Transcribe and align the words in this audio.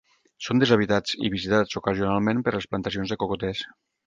Són 0.45 0.61
deshabitats 0.61 1.13
i 1.27 1.31
visitats 1.33 1.79
ocasionalment 1.83 2.41
per 2.49 2.55
les 2.57 2.69
plantacions 2.73 3.15
de 3.15 3.21
cocoters. 3.25 3.63